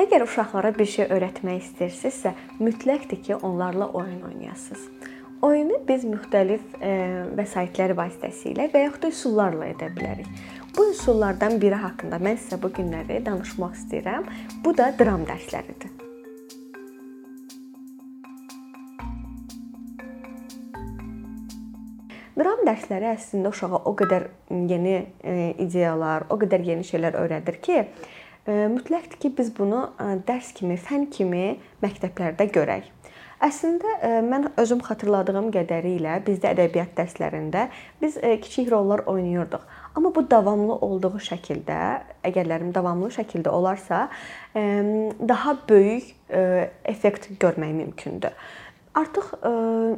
Əgər 0.00 0.22
uşaqlara 0.24 0.70
bir 0.72 0.88
şey 0.88 1.10
öyrətmək 1.12 1.58
istəyirsinizsə, 1.66 2.30
mütləqdir 2.64 3.18
ki, 3.26 3.34
onlarla 3.44 3.90
oyun 3.92 4.22
oynayasınız. 4.24 4.86
Oyunu 5.44 5.82
biz 5.88 6.06
müxtəlif 6.08 6.62
e, 6.80 6.92
vəsaitlər 7.36 7.92
vasitəsilə 7.98 8.70
və 8.72 8.86
yaxud 8.86 9.02
da 9.02 9.10
üsullarla 9.12 9.68
edə 9.74 9.90
bilərik. 9.92 10.30
Bu 10.76 10.86
üsullardan 10.94 11.58
biri 11.60 11.80
haqqında 11.82 12.20
mən 12.24 12.40
sizə 12.40 12.56
bu 12.62 12.70
günləri 12.72 13.20
danışmaq 13.26 13.76
istəyirəm. 13.82 14.30
Bu 14.64 14.72
da 14.78 14.88
dram 14.96 15.26
dərsləridir. 15.28 15.92
Dram 22.32 22.64
dərsləri 22.64 23.10
əslində 23.12 23.52
uşağa 23.52 23.82
o 23.84 23.92
qədər 23.98 24.30
yeni 24.72 24.96
e, 25.20 25.52
ideyalar, 25.60 26.30
o 26.32 26.40
qədər 26.40 26.64
yeni 26.64 26.86
şeylər 26.88 27.20
öyrədir 27.20 27.60
ki, 27.60 27.78
mütləqdir 28.46 29.20
ki, 29.22 29.30
biz 29.38 29.52
bunu 29.56 29.84
dərs 30.26 30.52
kimi, 30.56 30.78
fən 30.80 31.06
kimi 31.12 31.58
məktəblərdə 31.82 32.48
görək. 32.54 32.88
Əslində 33.42 34.22
mən 34.22 34.52
özüm 34.60 34.78
xatırladığım 34.86 35.48
qədərilə 35.54 36.20
bizdə 36.22 36.52
ədəbiyyat 36.54 36.92
dərslərində 36.94 37.64
biz 37.98 38.20
kiçik 38.44 38.70
rollar 38.70 39.02
oynayırdıq. 39.10 39.64
Amma 39.98 40.12
bu 40.14 40.22
davamlı 40.30 40.76
olduğu 40.86 41.18
şəkildə, 41.26 41.78
əgərlərim 42.22 42.70
davamlı 42.74 43.10
şəkildə 43.18 43.50
olarsa, 43.50 44.04
daha 44.54 45.56
böyük 45.68 46.14
effekt 46.86 47.32
görmək 47.42 47.74
mümkündür. 47.80 48.38
Artıq 48.92 49.30
ə, 49.40 49.50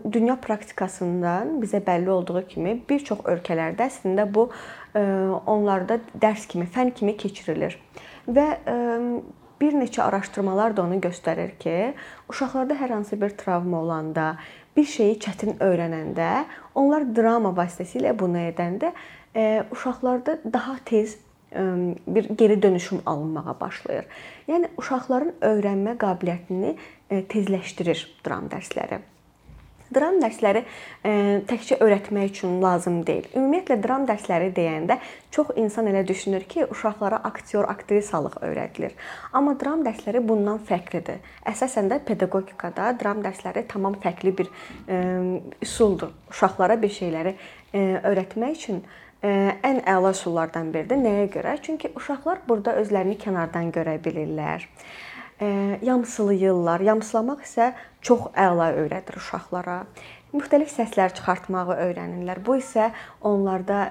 dünya 0.06 0.37
praktikasından 0.39 1.56
bizə 1.59 1.81
bəlli 1.83 2.12
olduğu 2.15 2.45
kimi 2.47 2.77
bir 2.89 3.01
çox 3.03 3.25
ölkələrdə 3.27 3.89
əslində 3.91 4.23
bu 4.31 4.45
ə, 4.95 5.03
onlarda 5.51 5.97
dərs 6.15 6.47
kimi, 6.47 6.69
fən 6.70 6.92
kimi 6.95 7.17
keçirilir. 7.19 7.75
Və 8.28 8.46
bir 9.61 9.77
neçə 9.78 10.03
araşdırmalar 10.03 10.77
da 10.77 10.83
onu 10.83 11.00
göstərir 11.03 11.55
ki, 11.61 11.94
uşaqlarda 12.28 12.77
hər 12.81 12.97
hansı 12.97 13.20
bir 13.20 13.36
travma 13.39 13.81
olanda, 13.84 14.34
bir 14.77 14.84
şeyi 14.91 15.19
çətin 15.22 15.61
öyrənəndə, 15.62 16.44
onlar 16.75 17.06
drama 17.16 17.55
vasitəsilə 17.55 18.16
bunu 18.19 18.48
edəndə 18.50 18.91
uşaqlarda 19.70 20.39
daha 20.53 20.77
tez 20.84 21.16
bir 22.06 22.28
geri 22.34 22.62
dönüşüm 22.62 23.03
alınmağa 23.06 23.55
başlayır. 23.61 24.06
Yəni 24.48 24.72
uşaqların 24.78 25.36
öyrənmə 25.41 25.94
qabiliyyətini 26.03 26.75
tezləşdirir 27.31 28.09
dram 28.27 28.48
dərsləri. 28.50 28.98
Dram 29.95 30.19
dərsləri 30.23 30.62
e, 30.64 31.12
təkcə 31.48 31.78
öyrətmək 31.84 32.33
üçün 32.33 32.56
lazım 32.62 33.00
deyil. 33.06 33.28
Ümumiyyətlə 33.37 33.77
dram 33.83 34.06
dərsləri 34.09 34.50
deyəndə 34.56 34.98
çox 35.34 35.53
insan 35.61 35.89
elə 35.91 36.03
düşünür 36.09 36.47
ki, 36.50 36.67
uşaqlara 36.75 37.20
aktyor, 37.31 37.69
aktrisalıq 37.70 38.41
öyrədilir. 38.48 38.97
Amma 39.33 39.55
dram 39.61 39.84
dərsləri 39.87 40.22
bundan 40.27 40.61
fərqlidir. 40.69 41.22
Əsasən 41.47 41.92
də 41.92 42.00
pedaqogikada 42.09 42.91
dram 43.00 43.22
dərsləri 43.25 43.67
tamam 43.70 43.97
fərqli 44.03 44.34
bir 44.42 44.50
e, 44.89 45.00
üsuldur. 45.62 46.12
Uşaqlara 46.34 46.81
bir 46.83 46.92
şeyləri 46.98 47.34
e, 47.34 47.87
öyrətmək 48.03 48.61
üçün 48.61 48.84
ən 49.25 49.78
əla 49.89 50.11
üsullardan 50.12 50.69
biridir. 50.75 50.98
Nəyə 51.00 51.28
görə? 51.33 51.56
Çünki 51.65 51.95
uşaqlar 51.97 52.42
burada 52.48 52.75
özlərini 52.83 53.17
kənardan 53.17 53.70
görə 53.72 53.97
bilirlər 54.05 54.67
yamsılayırlar. 55.83 56.81
Yamsılamaq 56.81 57.42
isə 57.42 57.72
çox 58.05 58.28
əla 58.36 58.70
öyrədir 58.83 59.16
uşaqlara. 59.19 59.84
Müxtəlif 60.34 60.72
səslər 60.72 61.12
çıxartmağı 61.14 61.77
öyrənirlər. 61.78 62.41
Bu 62.42 62.56
isə 62.58 62.88
onlarda 63.22 63.84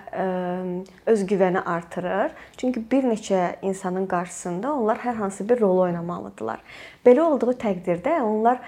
özgüvəni 1.08 1.62
artırır. 1.64 2.34
Çünki 2.60 2.84
bir 2.92 3.08
neçə 3.08 3.56
insanın 3.64 4.10
qarşısında 4.12 4.74
onlar 4.74 5.00
hər 5.06 5.16
hansı 5.22 5.48
bir 5.50 5.62
rol 5.64 5.86
oynamalıdırlar. 5.86 6.60
Belə 7.06 7.22
olduğu 7.30 7.56
təqdirdə 7.64 8.18
onlar 8.22 8.60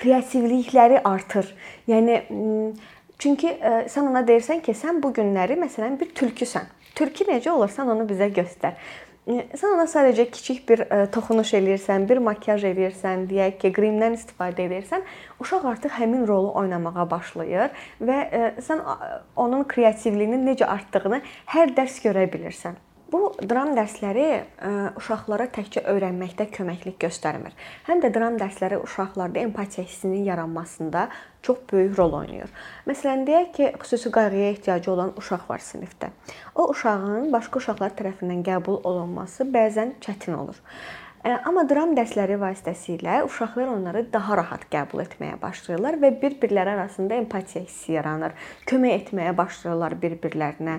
kreativlikləri 0.00 1.04
artır. 1.04 1.54
Yəni 1.86 2.18
çünki 3.20 3.54
sən 3.62 4.10
ona 4.10 4.24
deyirsən 4.26 4.64
ki, 4.66 4.74
sən 4.74 4.98
bu 5.04 5.12
günləri 5.14 5.54
məsələn 5.60 6.00
bir 6.00 6.10
tülküsən. 6.18 6.66
Tülkü 6.98 7.30
necə 7.30 7.54
olur? 7.54 7.70
Sən 7.70 7.94
onu 7.94 8.10
bizə 8.10 8.26
göstər. 8.34 8.74
Sən 9.28 9.74
ona 9.74 9.84
sadəcə 9.84 10.24
kiçik 10.32 10.62
bir 10.68 10.80
e, 10.86 11.02
toxunuş 11.12 11.52
eləyirsən, 11.58 12.06
bir 12.08 12.22
makiyaj 12.24 12.64
eləyirsən, 12.70 13.26
deyək 13.28 13.58
ki, 13.60 13.70
qrimdən 13.76 14.16
istifadə 14.16 14.64
edirsən, 14.64 15.04
uşaq 15.44 15.66
artıq 15.74 15.92
həmin 16.00 16.24
rolu 16.28 16.54
oynamağa 16.62 17.04
başlayır 17.10 17.68
və 18.00 18.18
e, 18.32 18.40
sən 18.64 18.80
onun 19.36 19.66
kreativliyinin 19.68 20.48
necə 20.48 20.66
artdığını 20.72 21.20
hər 21.52 21.76
dərs 21.76 22.00
görə 22.02 22.24
bilirsən. 22.32 22.80
Bu 23.12 23.32
dram 23.42 23.72
dərsləri 23.74 24.26
e, 24.30 24.70
uşaqlara 25.00 25.48
təkcə 25.50 25.82
öyrənməkdə 25.90 26.46
köməklik 26.54 27.00
göstərmir. 27.02 27.56
Həm 27.88 28.02
də 28.04 28.12
dram 28.14 28.36
dərsləri 28.38 28.78
uşaqlarda 28.84 29.42
empatiya 29.42 29.86
hissinin 29.86 30.24
yaranmasında 30.28 31.08
çox 31.42 31.64
böyük 31.72 31.98
rol 31.98 32.14
oynayır. 32.20 32.52
Məsələn, 32.86 33.24
deyək 33.26 33.52
ki, 33.56 33.68
xüsusi 33.82 34.12
qayğıya 34.14 34.50
ehtiyacı 34.54 34.92
olan 34.92 35.12
uşaq 35.18 35.48
var 35.50 35.64
sinifdə. 35.64 36.12
O 36.54 36.68
uşağın 36.70 37.32
başqa 37.34 37.58
uşaqlar 37.58 37.96
tərəfindən 37.98 38.44
qəbul 38.46 38.82
olunması 38.84 39.48
bəzən 39.58 39.96
çətin 40.04 40.38
olur. 40.38 40.62
Amma 41.20 41.66
dram 41.68 41.90
dərsləri 41.92 42.38
vasitəsilə 42.40 43.18
uşaqlar 43.26 43.68
onları 43.68 44.06
daha 44.12 44.38
rahat 44.38 44.62
qəbul 44.72 45.02
etməyə 45.02 45.34
başlayırlar 45.42 45.98
və 46.00 46.08
bir-birləri 46.22 46.72
arasında 46.72 47.18
empatiya 47.20 47.66
hissi 47.66 47.92
yaranır. 47.92 48.32
Kömək 48.64 48.94
etməyə 48.94 49.34
başlayırlar 49.36 49.98
bir-birlərinə. 50.00 50.78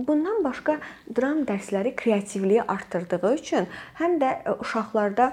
Bundan 0.00 0.38
başqa 0.42 0.78
dram 1.16 1.42
dərsləri 1.44 1.92
kreativliyi 1.96 2.62
artırdığı 2.64 3.32
üçün 3.34 3.68
həm 3.98 4.16
də 4.22 4.30
uşaqlarda 4.54 5.26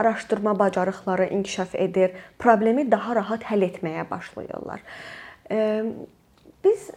araşdırma 0.00 0.54
bacarıqları 0.58 1.26
inkişaf 1.36 1.74
edir, 1.74 2.14
problemi 2.38 2.86
daha 2.90 3.16
rahat 3.20 3.44
həll 3.50 3.66
etməyə 3.66 4.06
başlayırlar. 4.10 4.80
Biz 6.64 6.88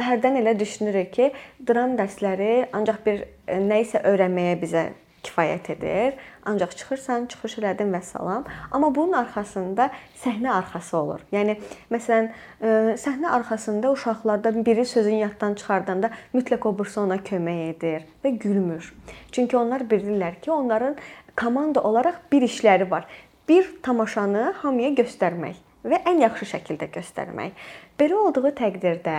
hərdən 0.00 0.40
elə 0.40 0.56
düşünürük 0.58 1.12
ki, 1.12 1.28
dram 1.68 1.98
dərsləri 2.00 2.70
ancaq 2.72 3.04
bir 3.04 3.22
nə 3.68 3.82
isə 3.84 4.00
öyrənməyə 4.08 4.56
bizə 4.64 4.86
kifayət 5.24 5.70
edir. 5.74 6.16
Ancaq 6.48 6.74
çıxırsan, 6.80 7.26
çıxış 7.32 7.58
elədin 7.60 7.92
və 7.92 8.00
salam. 8.06 8.46
Amma 8.70 8.90
bunun 8.94 9.18
arxasında 9.20 9.90
səhnə 10.22 10.50
arxası 10.54 10.96
olur. 10.98 11.22
Yəni 11.34 11.58
məsələn, 11.92 12.30
e, 12.60 12.74
səhnə 13.00 13.30
arxasında 13.38 13.92
uşaqlardan 13.92 14.64
biri 14.66 14.86
sözün 14.86 15.22
yaddan 15.24 15.54
çıxardanda 15.54 16.10
mütləq 16.34 16.68
o 16.68 16.74
birisi 16.78 17.00
ona 17.00 17.20
kömək 17.30 17.62
edir 17.70 18.04
və 18.24 18.34
gülmür. 18.38 18.92
Çünki 19.32 19.56
onlar 19.56 19.86
bilirlər 19.90 20.40
ki, 20.40 20.50
onların 20.50 20.96
komanda 21.36 21.82
olaraq 21.82 22.20
bir 22.32 22.42
işləri 22.42 22.90
var. 22.90 23.06
Bir 23.48 23.68
tamaşanı 23.82 24.52
hamıya 24.62 24.90
göstərmək 25.02 25.64
və 25.88 26.02
ən 26.10 26.22
yaxşı 26.24 26.52
şəkildə 26.54 26.90
göstərmək. 26.94 27.52
Belə 27.98 28.14
olduğu 28.14 28.52
təqdirdə 28.58 29.18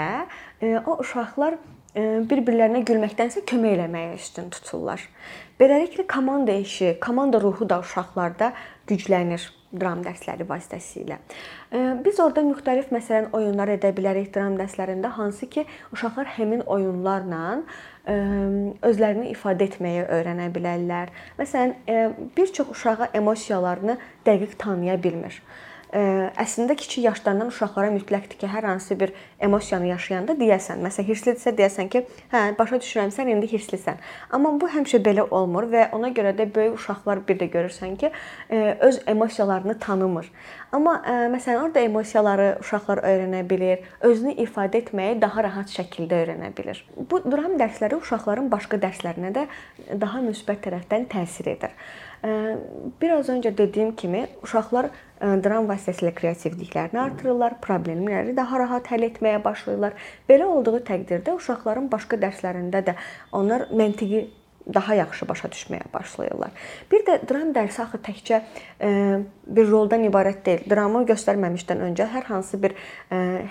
e, 0.62 0.78
o 0.86 1.00
uşaqlar 1.00 1.58
bir-birlərinə 1.96 2.84
gülməkdənsə 2.86 3.44
kömək 3.50 3.78
eləməyə 3.78 4.18
üstün 4.18 4.50
tuturlar. 4.54 5.02
Beləliklə 5.60 6.06
komanda 6.08 6.54
işi, 6.54 6.98
komanda 7.02 7.42
ruhu 7.42 7.68
da 7.70 7.80
uşaqlarda 7.84 8.52
güclənir 8.90 9.48
dram 9.70 10.02
dərsləri 10.06 10.46
vasitəsilə. 10.50 11.20
Biz 12.06 12.20
orada 12.24 12.42
müxtəlif 12.48 12.90
məsələn 12.94 13.30
oyunlar 13.38 13.70
edə 13.76 13.92
bilərik 13.94 14.32
dram 14.34 14.56
dərslərində, 14.58 15.12
hansı 15.18 15.50
ki, 15.50 15.66
uşaqlar 15.94 16.32
həmin 16.38 16.64
oyunlarla 16.66 17.60
özlərini 18.86 19.30
ifadə 19.36 19.68
etməyi 19.70 20.08
öyrənə 20.08 20.50
bilərlər. 20.56 21.14
Məsələn, 21.42 21.76
bir 22.38 22.54
çox 22.54 22.74
uşağa 22.74 23.12
emosiyalarını 23.20 24.00
dəqiq 24.26 24.58
tanıya 24.58 24.98
bilmir 25.04 25.42
əslində 25.90 26.76
kiçik 26.78 27.04
yaşlardan 27.04 27.50
uşaqlara 27.50 27.90
mütləqdir 27.96 28.38
ki, 28.38 28.48
hər 28.48 28.68
hansı 28.70 28.98
bir 29.00 29.14
emosiyanı 29.42 29.90
yaşayanda 29.90 30.36
deyəsən. 30.38 30.84
Məsələn, 30.86 31.08
hirslidirsə 31.10 31.54
deyəsən 31.58 31.90
ki, 31.90 32.03
hə, 32.34 32.41
başa 32.59 32.78
düşürəm, 32.82 33.09
sən 33.14 33.32
indi 33.34 33.50
hirslisən. 33.50 33.97
Amma 34.36 34.52
bu 34.62 34.70
həmişə 34.70 35.02
belə 35.06 35.26
olmur 35.34 35.66
və 35.72 35.88
ona 35.97 36.12
görə 36.14 36.36
də 36.38 36.46
böyük 36.56 36.78
uşaqlar 36.78 37.24
bir 37.28 37.40
də 37.40 37.50
görürsən 37.56 37.97
ki, 37.97 38.12
öz 38.90 39.02
emosiyalarını 39.08 39.80
tanımır. 39.80 40.30
Amma 40.72 41.00
məsələn, 41.34 41.64
orada 41.64 41.82
emosiyaları 41.82 42.50
uşaqlar 42.62 43.02
öyrənə 43.09 43.42
bilir, 43.50 43.82
özünü 44.06 44.35
ifadə 44.46 44.84
etməyi 44.84 45.18
daha 45.22 45.44
rahat 45.47 45.74
şəkildə 45.74 46.22
öyrənə 46.24 46.52
bilir. 46.58 46.84
Bu 47.09 47.24
dram 47.26 47.58
dərsləri 47.58 47.97
uşaqların 47.97 48.52
başqa 48.52 48.78
dərslərinə 48.78 49.34
də 49.34 49.47
daha 49.97 50.22
müsbət 50.22 50.68
tərəfdən 50.68 51.09
təsir 51.09 51.50
edir. 51.56 51.74
Biraz 53.02 53.30
öncə 53.32 53.52
dediyim 53.58 53.94
kimi, 53.96 54.26
uşaqlar 54.44 54.90
dram 55.20 55.70
vasitəsilə 55.70 56.12
kreativliklərini 56.16 57.00
artırırlar, 57.00 57.60
problemləri 57.64 58.36
daha 58.36 58.60
rahat 58.60 58.90
həll 58.92 59.08
etməyə 59.08 59.40
başlayırlar. 59.44 59.96
Belə 60.28 60.50
olduğu 60.52 60.82
təqdirdə 60.90 61.38
uşaqların 61.40 61.88
başqa 61.92 62.20
dərslərində 62.20 62.84
də 62.90 62.98
onlar 63.32 63.70
məntiqi 63.72 64.28
daha 64.74 64.94
yaxşı 65.00 65.26
başa 65.30 65.48
düşməyə 65.50 65.88
başlayırlar. 65.94 66.52
Bir 66.92 67.06
də 67.08 67.16
dram 67.30 67.56
dərsi 67.56 67.82
axı 67.86 68.02
təkcə 68.06 68.42
bir 69.48 69.72
roldan 69.72 70.04
ibarət 70.06 70.44
deyil. 70.46 70.68
Dramı 70.70 71.06
göstərməmişdən 71.10 71.88
öncə 71.88 72.06
hər 72.12 72.28
hansı 72.30 72.60
bir 72.62 72.76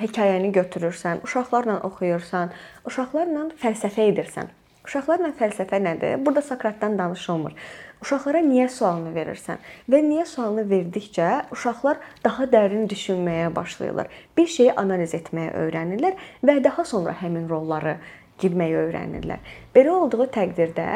hekayəni 0.05 0.53
götürürsən, 0.61 1.25
uşaqlarla 1.25 1.81
oxuyursan, 1.89 2.53
uşaqlarla 2.87 3.49
fəlsəfə 3.65 4.13
edirsən 4.13 4.55
Uşaqlarla 4.89 5.35
fəlsəfə 5.37 5.83
nədir? 5.85 6.15
Burada 6.25 6.41
Sokratdan 6.43 6.95
danışılmır. 6.99 7.53
Uşaqlara 8.03 8.43
niyə 8.47 8.69
sualını 8.71 9.11
verirsən 9.17 9.63
və 9.91 10.03
niyə 10.07 10.27
sualını 10.29 10.65
verdikcə 10.71 11.31
uşaqlar 11.55 11.99
daha 12.25 12.47
dərin 12.53 12.87
düşünməyə 12.91 13.51
başlayırlar. 13.57 14.07
Bir 14.37 14.47
şeyi 14.47 14.75
analiz 14.79 15.15
etməyə 15.19 15.55
öyrənirlər 15.65 16.19
və 16.47 16.59
daha 16.65 16.85
sonra 16.85 17.17
həmin 17.23 17.49
rolları 17.51 17.99
girməyi 18.39 18.77
öyrənirlər. 18.85 19.43
Belə 19.75 19.97
olduğu 19.99 20.29
təqdirdə 20.35 20.89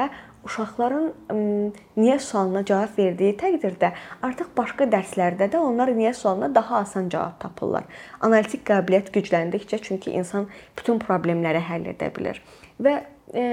uşaqların 0.47 1.11
niyə 1.97 2.19
sualına 2.23 2.65
cavab 2.67 2.97
verdiyi 2.99 3.35
təqdirdə 3.39 3.93
artıq 4.27 4.51
başqa 4.57 4.89
dərslərdə 4.91 5.49
də 5.53 5.61
onlar 5.63 5.93
niyə 5.95 6.15
sualına 6.19 6.53
daha 6.55 6.83
asan 6.83 7.09
cavab 7.09 7.39
tapırlar. 7.43 7.87
Analitik 8.21 8.65
qabiliyyət 8.71 9.13
gücləndikcə 9.15 9.79
çünki 9.83 10.15
insan 10.19 10.49
bütün 10.79 11.03
problemləri 11.03 11.63
həll 11.69 11.87
edə 11.95 12.11
bilir. 12.17 12.43
Və 12.83 12.99
e, 13.35 13.45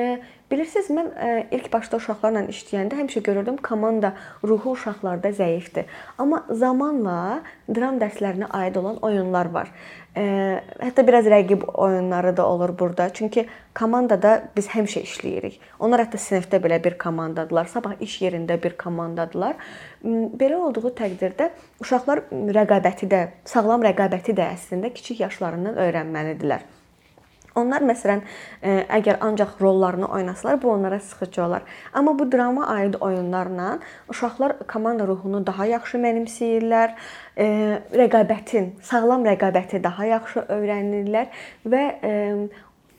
bilirsiniz 0.52 0.90
mən 0.94 1.12
e, 1.14 1.48
ilk 1.58 1.72
başda 1.74 2.00
uşaqlarla 2.02 2.46
işləyəndə 2.54 3.00
həmişə 3.00 3.24
görürdüm 3.26 3.58
komanda 3.64 4.14
ruhu 4.44 4.76
uşaqlarda 4.78 5.32
zəifdir. 5.38 5.90
Amma 6.18 6.44
zamanla 6.50 7.42
dram 7.70 8.00
dərslərinə 8.02 8.52
aid 8.62 8.80
olan 8.82 9.02
oyunlar 9.06 9.52
var. 9.54 9.74
Hətta 10.20 11.04
biraz 11.08 11.28
rəqib 11.30 11.64
oyunları 11.70 12.38
da 12.38 12.48
olur 12.48 12.80
burada. 12.80 13.10
Çünki 13.14 13.46
komandada 13.76 14.50
biz 14.58 14.68
həmişə 14.74 15.04
işləyirik. 15.06 15.60
Onlar 15.80 16.04
hətta 16.04 16.18
sinifdə 16.20 16.60
belə 16.64 16.80
bir 16.84 16.98
komandadılar, 16.98 17.70
sabah 17.70 18.02
iş 18.02 18.18
yerində 18.26 18.58
bir 18.64 18.76
komandadılar. 18.78 19.56
Belə 20.04 20.58
olduğu 20.58 20.92
təqdirdə 20.98 21.52
uşaqlar 21.86 22.26
rəqabəti 22.58 23.08
də, 23.14 23.22
sağlam 23.46 23.86
rəqabəti 23.86 24.36
də 24.36 24.50
əslində 24.58 24.92
kiçik 24.94 25.22
yaşlarından 25.28 25.78
öyrənməlidirlər. 25.86 26.68
Onlar 27.60 27.86
məsələn, 27.86 28.24
e, 28.62 28.76
əgər 29.00 29.20
ancaq 29.26 29.58
rollarını 29.62 30.08
oynasalar, 30.08 30.62
bu 30.62 30.72
onlara 30.72 31.00
sıxıcı 31.00 31.44
olar. 31.44 31.62
Amma 31.94 32.20
bu 32.20 32.32
drama 32.32 32.68
aid 32.68 32.94
oyunlarla 33.00 33.80
uşaqlar 34.10 34.58
komanda 34.68 35.08
ruhunu 35.08 35.46
daha 35.48 35.66
yaxşı 35.66 36.02
mənimsəyirlər, 36.06 36.96
e, 37.38 37.46
rəqabətin, 38.04 38.72
sağlam 38.82 39.28
rəqabəti 39.28 39.84
daha 39.84 40.06
yaxşı 40.06 40.48
öyrənirlər 40.58 41.28
və 41.66 41.84
e, 42.04 42.14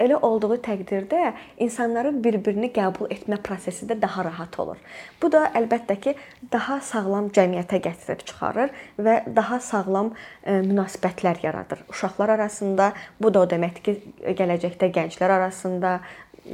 Elə 0.00 0.16
olduğu 0.16 0.56
təqdirdə 0.64 1.34
insanların 1.60 2.22
bir-birini 2.24 2.70
qəbul 2.72 3.10
etmə 3.12 3.36
prosesi 3.44 3.84
də 3.88 3.98
daha 4.00 4.24
rahat 4.24 4.56
olur. 4.62 4.78
Bu 5.22 5.28
da 5.32 5.44
əlbəttə 5.58 5.96
ki, 6.00 6.14
daha 6.52 6.78
sağlam 6.84 7.28
cəmiyyətə 7.36 7.82
gətirib 7.84 8.24
çıxarır 8.30 8.72
və 8.98 9.18
daha 9.36 9.60
sağlam 9.60 10.14
e, 10.14 10.60
münasibətlər 10.64 11.44
yaradır. 11.44 11.84
Uşaqlar 11.92 12.32
arasında, 12.38 12.92
bu 13.20 13.34
da 13.34 13.44
o 13.44 13.50
deməkdir 13.50 13.84
ki, 13.84 13.96
gələcəkdə 14.40 14.88
gənclər 14.96 15.36
arasında, 15.36 15.98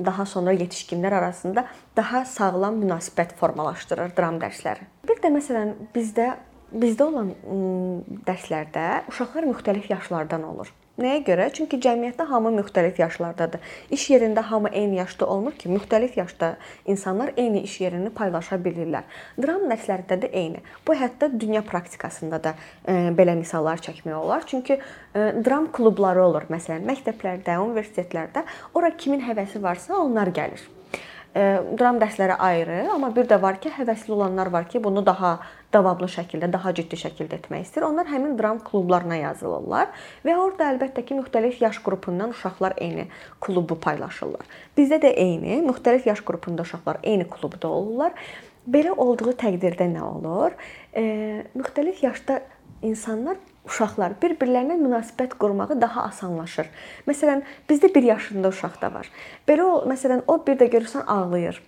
daha 0.04 0.26
sonra 0.26 0.52
yetişkinlər 0.52 1.14
arasında 1.14 1.66
daha 1.96 2.24
sağlam 2.24 2.82
münasibət 2.82 3.36
formalaşdırır 3.38 4.16
dram 4.16 4.40
dərsləri. 4.42 4.88
Bir 5.06 5.22
də 5.22 5.30
məsələn 5.36 5.74
bizdə 5.94 6.32
bizdə 6.72 7.06
olan 7.06 7.30
dərslərdə 8.26 9.06
uşaqlar 9.12 9.46
müxtəlif 9.52 9.86
yaşlardan 9.92 10.42
olur. 10.48 10.72
Nəyə 10.96 11.18
görə? 11.26 11.50
Çünki 11.52 11.76
cəmiyyətdə 11.84 12.24
hamı 12.30 12.54
müxtəlif 12.54 12.96
yaşlardadır. 13.02 13.60
İş 13.92 14.04
yerində 14.14 14.40
hamı 14.48 14.70
eyni 14.72 14.96
yaşda 14.96 15.26
olmur 15.28 15.52
ki, 15.52 15.68
müxtəlif 15.68 16.14
yaşda 16.16 16.54
insanlar 16.88 17.34
eyni 17.36 17.60
iş 17.68 17.74
yerini 17.82 18.08
paylaşa 18.16 18.56
bilirlər. 18.64 19.04
Dram 19.36 19.66
dərslərində 19.68 20.16
də 20.22 20.30
eyni. 20.32 20.62
Bu 20.88 20.96
hətta 20.96 21.28
dünya 21.40 21.60
praktikasında 21.68 22.40
da 22.44 22.54
e, 22.88 22.94
belə 23.18 23.34
misallar 23.36 23.82
çəkmək 23.84 24.16
olar. 24.16 24.46
Çünki 24.48 24.78
e, 24.78 25.26
dram 25.44 25.68
klubları 25.72 26.24
olur. 26.24 26.48
Məsələn, 26.48 26.88
məktəblərdə, 26.88 27.58
universitetlərdə 27.66 28.46
ora 28.72 28.94
kimin 28.96 29.20
həvəsi 29.28 29.60
varsa, 29.62 29.98
onlar 30.00 30.32
gəlir 30.32 30.64
dram 31.76 31.98
dərsləri 32.00 32.32
ayrı, 32.40 32.76
amma 32.94 33.10
bir 33.12 33.26
də 33.28 33.36
var 33.42 33.58
ki, 33.60 33.68
həvəsli 33.76 34.14
olanlar 34.14 34.48
var 34.52 34.68
ki, 34.72 34.80
bunu 34.84 35.02
daha 35.06 35.34
davamlı 35.72 36.08
şəkildə, 36.10 36.48
daha 36.52 36.72
ciddi 36.76 36.98
şəkildə 37.00 37.40
etmək 37.40 37.66
istəyir. 37.66 37.86
Onlar 37.88 38.08
həmin 38.10 38.36
dram 38.38 38.60
klublarına 38.64 39.18
yazılırlar 39.22 39.92
və 40.26 40.36
orada 40.38 40.70
əlbəttə 40.72 41.04
ki, 41.06 41.18
müxtəlif 41.20 41.60
yaş 41.62 41.80
qrupundan 41.86 42.34
uşaqlar 42.34 42.76
eyni 42.80 43.08
klubu 43.42 43.78
paylaşırlar. 43.80 44.46
Bizdə 44.78 45.00
də 45.02 45.12
eyni, 45.14 45.60
müxtəlif 45.66 46.08
yaş 46.08 46.22
qrupunda 46.26 46.66
uşaqlar 46.66 47.00
eyni 47.02 47.28
klubda 47.30 47.68
olurlar. 47.68 48.14
Belə 48.66 48.94
olduğu 48.96 49.36
təqdirdə 49.42 49.86
nə 49.92 50.02
olur? 50.02 50.56
E, 50.96 51.44
müxtəlif 51.54 52.02
yaşda 52.02 52.40
insanlar 52.82 53.38
uşaqlar 53.66 54.16
bir-birlərinə 54.22 54.78
münasibət 54.80 55.36
qurmağı 55.38 55.78
daha 55.80 56.08
asanlaşır. 56.10 56.68
Məsələn, 57.06 57.42
bizdə 57.70 57.92
1 57.94 58.10
yaşında 58.12 58.50
uşaq 58.54 58.80
da 58.82 58.92
var. 58.94 59.10
Belə 59.48 59.66
o, 59.66 59.78
məsələn, 59.90 60.22
o 60.26 60.38
bir 60.46 60.58
də 60.58 60.70
görürsən 60.70 61.06
ağlayır 61.06 61.62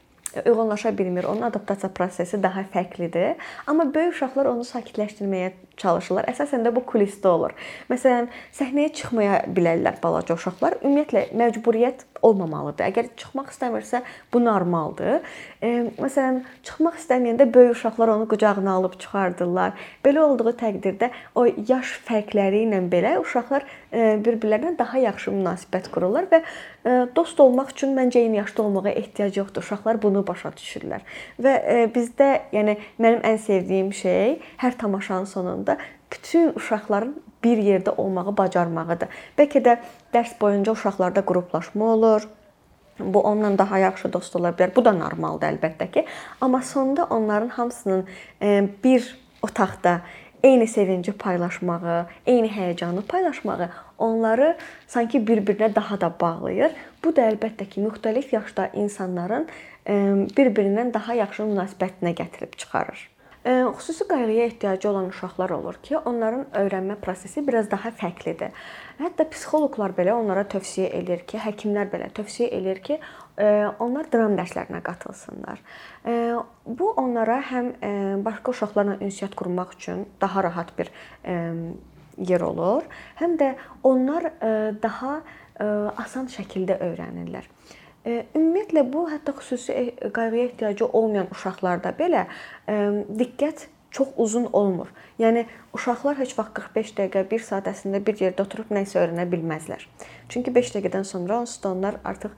uyğunlaşa 0.46 0.98
bilmir. 0.98 1.24
Onun 1.24 1.42
adaptasiya 1.42 1.92
prosesi 1.92 2.42
daha 2.42 2.64
fərqlidir. 2.74 3.34
Amma 3.66 3.88
böyük 3.94 4.14
uşaqlar 4.14 4.50
onu 4.52 4.66
sakitləşdirməyə 4.66 5.52
çalışırlar. 5.80 6.28
Əsasən 6.32 6.66
də 6.66 6.74
bu 6.74 6.82
kulisdə 6.88 7.30
olur. 7.30 7.54
Məsələn, 7.90 8.28
səhnəyə 8.56 8.92
çıxmaya 8.98 9.40
bilərlər 9.54 10.00
balaca 10.02 10.36
uşaqlar. 10.38 10.78
Ümumiyyətlə 10.82 11.28
məcburiyyət 11.38 12.04
olmamalıdır. 12.22 12.88
Əgər 12.90 13.10
çıxmaq 13.18 13.52
istəmirsə, 13.52 14.02
bu 14.32 14.42
normaldır. 14.42 15.20
E, 15.62 15.70
məsələn, 15.98 16.40
çıxmaq 16.66 16.98
istəməyəndə 16.98 17.48
böyük 17.54 17.76
uşaqlar 17.76 18.12
onu 18.14 18.28
qucağına 18.30 18.74
alıb 18.80 18.98
çıxardırlar. 19.02 19.76
Belə 20.04 20.24
olduğu 20.26 20.54
təqdirdə 20.58 21.10
o 21.38 21.46
yaş 21.46 21.94
fərqləri 22.08 22.64
ilə 22.66 22.82
belə 22.90 23.16
uşaqlar 23.22 23.66
e, 23.92 24.16
bir-birlərinə 24.24 24.74
daha 24.78 25.02
yaxşı 25.04 25.34
münasibət 25.34 25.90
qururlar 25.94 26.28
və 26.32 26.42
e, 26.42 26.96
dost 27.16 27.40
olmaq 27.40 27.72
üçün 27.74 27.94
məncə 27.98 28.22
eyni 28.24 28.40
yaşda 28.40 28.64
olmağa 28.66 28.94
ehtiyac 28.94 29.38
yoxdur. 29.38 29.66
Uşaqlar 29.66 30.00
bunu 30.02 30.24
başa 30.26 30.52
düşürlər. 30.56 31.04
Və 31.42 31.54
e, 31.62 31.86
bizdə, 31.94 32.30
yəni 32.54 32.78
mənim 32.98 33.22
ən 33.26 33.38
sevdiyim 33.42 33.92
şey 33.92 34.38
hər 34.62 34.78
tamaşanın 34.80 35.28
sonunda 35.30 35.67
zamanda 35.68 35.82
bütün 36.12 36.52
uşaqların 36.56 37.22
bir 37.44 37.58
yerdə 37.58 37.90
olmağı 37.96 38.36
bacarmağıdır. 38.36 39.08
Bəlkə 39.38 39.60
də 39.62 39.78
dərs 40.12 40.40
boyunca 40.40 40.72
uşaqlarda 40.72 41.22
qruplaşma 41.22 41.84
olur. 41.84 42.28
Bu 42.98 43.20
onunla 43.20 43.58
daha 43.58 43.78
yaxşı 43.78 44.12
dost 44.12 44.36
ola 44.36 44.50
bilər. 44.50 44.74
Bu 44.74 44.84
da 44.84 44.92
normaldır 44.92 45.52
əlbəttə 45.52 45.90
ki. 45.90 46.06
Amma 46.40 46.62
sonda 46.62 47.04
onların 47.04 47.48
hamısının 47.48 48.06
e, 48.42 48.68
bir 48.84 49.18
otaqda 49.42 50.00
eyni 50.42 50.66
sevinci 50.66 51.12
paylaşmağı, 51.12 52.06
eyni 52.26 52.48
həyəcanı 52.48 53.02
paylaşmağı 53.02 53.68
onları 53.98 54.56
sanki 54.86 55.18
bir-birinə 55.18 55.74
daha 55.74 56.00
da 56.00 56.10
bağlayır. 56.20 56.72
Bu 57.04 57.14
da 57.14 57.28
əlbəttə 57.30 57.68
ki, 57.68 57.80
müxtəlif 57.80 58.34
yaşda 58.34 58.70
insanların 58.74 59.46
e, 59.86 59.94
bir-birindən 60.36 60.94
daha 60.94 61.14
yaxşı 61.14 61.42
münasibətinə 61.42 62.14
gətirib 62.18 62.56
çıxarır. 62.56 63.17
Xüsusi 63.48 64.08
qayğıya 64.08 64.44
ehtiyacı 64.44 64.90
olan 64.90 65.06
uşaqlar 65.08 65.50
olur 65.50 65.78
ki, 65.82 65.98
onların 65.98 66.42
öyrənmə 66.52 66.98
prosesi 67.00 67.40
biraz 67.46 67.70
daha 67.70 67.88
fərqlidir. 67.96 68.52
Hətta 69.00 69.24
psixoloqlar 69.30 69.94
belə 69.96 70.12
onlara 70.12 70.42
tövsiyə 70.44 70.90
edir 70.98 71.22
ki, 71.24 71.38
həkimlər 71.40 71.88
belə 71.88 72.10
tövsiyə 72.12 72.50
edir 72.58 72.82
ki, 72.84 72.98
onlar 73.80 74.10
dram 74.12 74.36
dərslərinə 74.36 74.82
qatılsınlar. 74.84 75.62
Bu 76.66 76.90
onlara 77.00 77.38
həm 77.48 77.72
başqa 78.26 78.52
uşaqlarla 78.52 78.98
ünsiyyət 79.00 79.38
qurmaq 79.40 79.72
üçün 79.78 80.04
daha 80.20 80.44
rahat 80.44 80.74
bir 80.76 80.92
yer 82.18 82.44
olur, 82.44 82.84
həm 83.22 83.40
də 83.40 83.54
onlar 83.82 84.28
daha 84.82 85.22
asan 85.96 86.28
şəkildə 86.36 86.82
öyrənirlər. 86.84 87.48
Ümumiyyətlə 88.08 88.84
bu 88.92 89.08
hətta 89.10 89.34
xüsusi 89.36 89.72
e, 89.72 90.12
qayğıya 90.12 90.44
ehtiyacı 90.50 90.86
olmayan 90.86 91.28
uşaqlarda 91.34 91.92
belə 91.98 92.26
diqqət 92.68 93.68
çox 93.90 94.08
uzun 94.16 94.48
olmur. 94.52 94.88
Yəni 95.18 95.46
uşaqlar 95.72 96.18
heç 96.20 96.34
vaxt 96.38 96.52
45 96.54 96.90
dəqiqə, 96.98 97.22
1 97.30 97.44
saat 97.44 97.70
əslində 97.70 98.00
bir 98.04 98.18
yerdə 98.20 98.44
oturub 98.44 98.68
nə 98.74 98.84
isə 98.84 99.00
öyrənə 99.00 99.24
bilməzlər. 99.32 99.86
Çünki 100.28 100.52
5 100.54 100.74
dəqiqədən 100.76 101.08
sonra 101.08 101.40
onsuz 101.42 101.62
da 101.64 101.72
onlar 101.72 101.96
artıq 102.04 102.36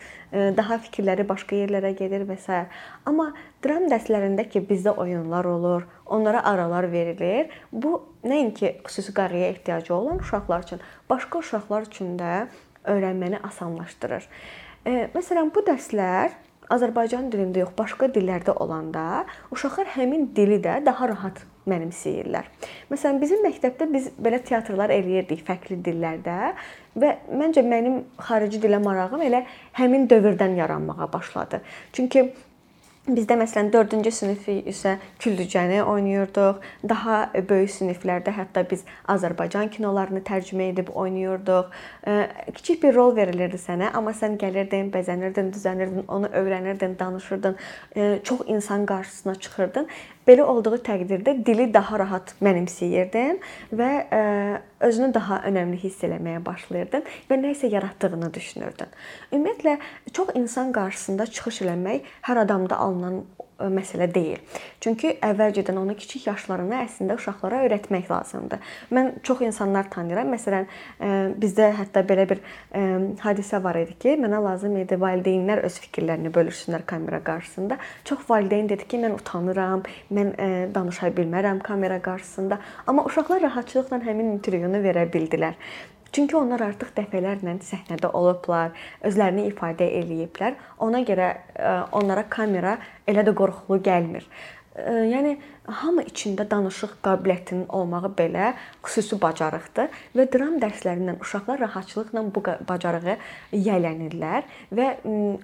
daha 0.56 0.78
fikirləri 0.86 1.26
başqa 1.28 1.58
yerlərə 1.58 1.92
gedir 1.98 2.24
və 2.28 2.38
s. 2.38 2.62
Amma 3.04 3.32
dram 3.64 3.88
dərslərində 3.90 4.46
ki, 4.48 4.62
bizdə 4.70 4.94
oyunlar 4.94 5.50
olur, 5.50 5.86
onlara 6.06 6.44
aralar 6.52 6.90
verilir. 6.92 7.50
Bu 7.72 7.98
nəinki 8.24 8.76
xüsusi 8.86 9.14
qayğıya 9.14 9.52
ehtiyacı 9.56 9.94
olan 9.94 10.22
uşaqlar 10.22 10.66
üçün, 10.68 10.80
başqa 11.10 11.42
uşaqlar 11.42 11.90
üçün 11.90 12.16
də 12.18 12.46
öyrənməni 12.86 13.42
asanlaşdırır. 13.42 14.28
Məsələn, 14.86 15.50
bu 15.52 15.60
dərslər 15.66 16.32
Azərbaycan 16.72 17.26
dilində 17.32 17.60
yox, 17.64 17.74
başqa 17.76 18.08
dillərdə 18.14 18.54
olanda 18.62 19.26
uşaqlar 19.52 19.90
həmin 19.96 20.30
dili 20.36 20.56
də 20.62 20.78
daha 20.86 21.08
rahat 21.10 21.42
mənimsəyirlər. 21.68 22.46
Məsələn, 22.88 23.18
bizim 23.20 23.42
məktəbdə 23.44 23.88
biz 23.92 24.08
belə 24.16 24.38
teatrlar 24.46 24.92
eləyirdik 24.94 25.42
fərqli 25.44 25.76
dillərdə 25.84 26.54
və 27.02 27.10
məncə 27.28 27.66
mənim 27.66 28.04
xarici 28.24 28.62
dilə 28.62 28.80
marağım 28.80 29.26
elə 29.26 29.42
həmin 29.76 30.08
dövrdən 30.08 30.56
yaranmağa 30.62 31.10
başladı. 31.12 31.60
Çünki 31.92 32.30
Bizdə 33.10 33.34
məsələn 33.40 33.72
4-cü 33.74 34.10
sinifi 34.14 34.54
isə 34.70 34.92
Küllücəni 35.18 35.80
oynayırdıq. 35.82 36.60
Daha 36.88 37.16
böyük 37.48 37.72
siniflərdə 37.74 38.30
hətta 38.36 38.62
biz 38.70 38.84
Azərbaycan 39.10 39.70
kinolarını 39.74 40.22
tərcümə 40.26 40.68
edib 40.70 40.92
oynayırdıq. 40.94 41.72
Kiçik 42.54 42.82
bir 42.84 42.94
rol 42.94 43.16
verilirdi 43.16 43.58
sənə, 43.58 43.90
amma 43.98 44.14
sən 44.14 44.38
gəlirdin, 44.38 44.92
bəzənirdin, 44.94 45.50
düzənirdin, 45.56 46.06
onu 46.06 46.30
öyrənirdin, 46.30 46.98
danışırdın. 46.98 47.58
Çox 48.22 48.46
insan 48.46 48.86
qarşısına 48.86 49.34
çıxırdın. 49.34 49.88
Belə 50.28 50.44
olduğu 50.44 50.76
təqdirdə 50.84 51.32
dili 51.46 51.66
daha 51.72 51.98
rahat 51.98 52.34
mənimsəyirdin 52.44 53.40
və 53.72 53.90
özünü 54.84 55.14
daha 55.16 55.40
önəmli 55.48 55.80
hiss 55.80 56.04
eləməyə 56.06 56.42
başlayırdın 56.44 57.06
və 57.30 57.38
nə 57.40 57.54
isə 57.54 57.70
yaratdığını 57.72 58.28
düşünürdün. 58.34 58.92
Ümumiyyətlə 59.32 59.78
çox 60.12 60.34
insan 60.36 60.74
qarşısında 60.76 61.26
çıxış 61.26 61.62
eləmək 61.64 62.10
hər 62.28 62.42
adamda 62.44 62.76
alınan 62.76 63.22
məsələ 63.68 64.06
deyil. 64.14 64.40
Çünki 64.80 65.12
əvvəlcədən 65.20 65.76
onu 65.76 65.94
kiçik 65.98 66.26
yaşlarında 66.30 66.80
əslində 66.86 67.16
uşaqlara 67.20 67.60
öyrətmək 67.66 68.08
lazımdır. 68.10 68.62
Mən 68.96 69.10
çox 69.26 69.42
insanlar 69.44 69.90
tanıyıram. 69.92 70.32
Məsələn, 70.32 70.66
bizdə 71.42 71.70
hətta 71.76 72.02
belə 72.08 72.24
bir 72.30 72.40
hadisə 73.20 73.60
var 73.62 73.76
idi 73.82 73.98
ki, 74.00 74.16
mənə 74.22 74.40
lazım 74.44 74.78
idi 74.80 74.96
valideynlər 75.00 75.64
öz 75.68 75.78
fikirlərini 75.84 76.32
bölüşsünlər 76.34 76.86
kamera 76.88 77.20
qarşısında. 77.24 77.78
Çox 78.04 78.24
valideyn 78.30 78.68
dedi 78.72 78.88
ki, 78.88 79.02
mən 79.04 79.18
utanıram, 79.20 79.84
mən 80.10 80.34
danışa 80.74 81.12
bilmərəm 81.16 81.60
kamera 81.62 82.00
qarşısında. 82.02 82.58
Amma 82.86 83.04
uşaqlar 83.04 83.42
rahatçılıqla 83.42 84.00
həmin 84.08 84.36
intervyunu 84.38 84.80
verə 84.84 85.04
bildilər. 85.12 85.58
Çünki 86.12 86.36
onlar 86.36 86.64
artıq 86.64 86.90
dəfələrlə 86.96 87.56
səhnədə 87.62 88.10
olublar, 88.18 88.72
özlərini 89.06 89.46
ifadə 89.50 89.86
eləyiblər. 90.00 90.56
Ona 90.82 91.04
görə 91.06 91.28
e, 91.54 91.74
onlara 91.96 92.24
kamera 92.28 92.78
elə 93.10 93.22
də 93.26 93.34
qorxulu 93.38 93.78
gəlmir. 93.86 94.26
E, 94.74 94.86
yəni 95.12 95.36
hamı 95.66 96.02
içində 96.08 96.44
danışıq 96.50 96.96
qabiliyyətinin 97.04 97.66
olmağı 97.68 98.10
belə 98.18 98.52
xüsusi 98.86 99.18
bacarıqdır 99.22 99.90
və 100.16 100.26
dram 100.32 100.56
dərslərindən 100.62 101.20
uşaqlar 101.20 101.60
rahatçılıqla 101.60 102.24
bu 102.34 102.42
bacarığı 102.68 103.16
yiyələnirlər 103.52 104.48
və 104.76 104.88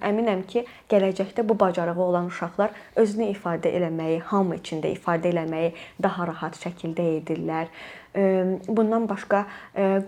əminəm 0.09 0.43
ki, 0.49 0.65
gələcəkdə 0.89 1.47
bu 1.47 1.59
bacarığı 1.59 2.01
olan 2.09 2.31
uşaqlar 2.33 2.73
özünü 2.95 3.31
ifadə 3.35 3.71
eləməyi, 3.77 4.19
hamı 4.31 4.57
içində 4.61 4.91
ifadə 4.91 5.31
eləməyi 5.33 5.73
daha 6.03 6.27
rahat 6.27 6.59
şəkildə 6.63 7.07
edirlər 7.21 7.71
bundan 8.67 9.07
başqa 9.09 9.43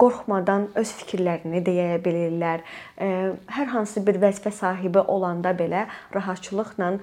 qorxmadan 0.02 0.70
öz 0.80 0.94
fikirlərini 1.02 1.62
deyə 1.66 2.00
bilirlər. 2.04 2.64
Hər 2.98 3.70
hansı 3.74 4.02
bir 4.06 4.20
vəzifə 4.22 4.52
sahibi 4.56 5.00
olanda 5.00 5.54
belə 5.58 5.86
rahatçılıqla 6.16 6.94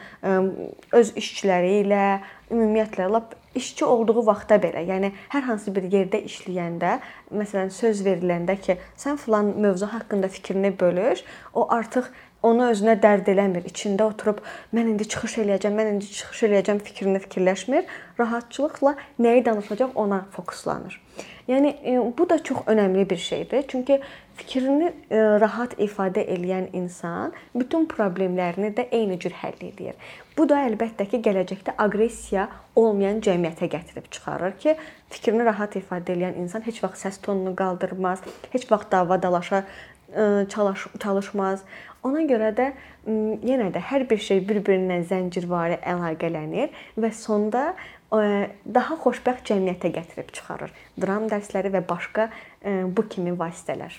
öz 1.01 1.13
işçiləri 1.23 1.83
ilə, 1.85 2.07
ümumiyyətlə 2.50 3.09
lap 3.11 3.35
işçi 3.57 3.85
olduğu 3.85 4.26
vaxtda 4.26 4.59
belə, 4.62 4.85
yəni 4.87 5.12
hər 5.33 5.47
hansı 5.49 5.73
bir 5.75 5.88
yerdə 5.93 6.21
işləyəndə, 6.29 6.99
məsələn, 7.33 7.73
söz 7.73 8.05
veriləndə 8.07 8.59
ki, 8.61 8.76
sən 9.00 9.19
filan 9.21 9.55
mövzu 9.65 9.88
haqqında 9.93 10.29
fikrini 10.29 10.75
bölüş, 10.81 11.25
o 11.55 11.67
artıq 11.75 12.12
onu 12.47 12.69
özünə 12.71 12.97
dərd 13.03 13.29
eləmir. 13.33 13.65
İçində 13.71 14.07
oturub 14.07 14.43
mən 14.76 14.93
indi 14.93 15.07
çıxış 15.09 15.38
eləyəcəm, 15.43 15.79
mən 15.79 15.95
indi 15.95 16.11
çıxış 16.19 16.45
eləyəcəm 16.49 16.83
fikrini 16.87 17.23
fikirləşmir. 17.25 17.88
Rahatçılıqla 18.21 18.95
nəyi 19.23 19.45
danışacaq 19.47 19.97
ona 19.99 20.25
fokuslanır. 20.37 21.00
Yəni 21.49 21.73
e, 21.83 21.97
bu 22.19 22.29
da 22.31 22.38
çox 22.43 22.67
önəmli 22.67 23.11
bir 23.11 23.17
şeydir. 23.17 23.65
Çünki 23.69 24.00
fikrini 24.37 24.93
e, 25.11 25.19
rahat 25.41 25.79
ifadə 25.79 26.25
edən 26.26 26.69
insan 26.76 27.33
bütün 27.55 27.87
problemlərini 27.91 28.75
də 28.76 28.88
eyni 28.91 29.19
cür 29.19 29.35
həll 29.43 29.62
edir. 29.69 29.95
Bu 30.37 30.45
da 30.49 30.59
əlbəttə 30.66 31.07
ki, 31.09 31.23
gələcəkdə 31.25 31.76
aqressiya 31.81 32.47
olmayan 32.76 33.23
cəmiyyətə 33.25 33.71
gətirib 33.73 34.09
çıxarır 34.12 34.57
ki, 34.61 34.75
fikrini 35.12 35.47
rahat 35.49 35.78
ifadə 35.81 36.12
edən 36.12 36.37
insan 36.43 36.64
heç 36.66 36.83
vaxt 36.85 37.07
səs 37.07 37.19
tonunu 37.25 37.55
qaldırmaz, 37.57 38.21
heç 38.52 38.66
vaxt 38.71 38.93
dava-dalaşa 38.93 39.62
e, 39.62 40.25
çalış 40.52 40.87
çalışmaz. 41.00 41.64
Ona 42.05 42.26
görə 42.28 42.52
də 42.59 42.66
yenə 43.07 43.71
də 43.75 43.81
hər 43.90 44.05
bir 44.11 44.21
şey 44.28 44.45
bir-birindən 44.49 45.07
zəncirvari 45.09 45.81
əlaqələnir 45.81 46.76
və 47.00 47.12
sonda 47.16 47.71
daha 48.12 48.99
xoşbəxt 49.02 49.49
cəmiyyətə 49.50 49.90
gətirib 49.97 50.31
çıxarır. 50.37 50.76
Dram 51.00 51.26
dərsləri 51.33 51.73
və 51.75 51.83
başqa 51.88 52.28
bu 52.62 53.09
kimi 53.09 53.35
vasitələr. 53.40 53.99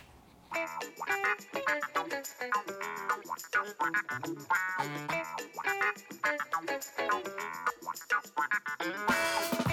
Thank 2.48 2.70
you. 2.70 2.77
What 3.38 3.52
the 8.10 8.18
fuck? 8.36 9.67